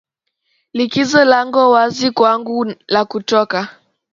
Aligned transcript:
Liko 0.77 1.21
lango 1.31 1.61
wazi 1.73 2.07
kwangu 2.17 2.57
la 2.93 3.01
kutoka. 3.11 3.59